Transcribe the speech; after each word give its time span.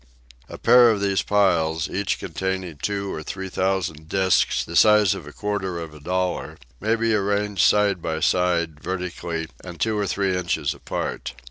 A 0.49 0.57
pair 0.57 0.89
of 0.89 0.99
these 0.99 1.21
piles, 1.21 1.87
each 1.87 2.17
containing 2.17 2.77
two 2.81 3.13
or 3.13 3.21
three 3.21 3.49
thousand 3.49 4.09
disks 4.09 4.63
the 4.65 4.75
size 4.75 5.13
of 5.13 5.27
a 5.27 5.31
quarter 5.31 5.77
of 5.77 5.93
a 5.93 5.99
dollar, 5.99 6.57
may 6.79 6.95
be 6.95 7.13
arranged 7.13 7.61
side 7.61 8.01
by 8.01 8.19
side, 8.19 8.79
vertically, 8.81 9.47
and 9.63 9.79
two 9.79 9.95
or 9.95 10.07
three 10.07 10.35
inches 10.35 10.73
apart. 10.73 11.35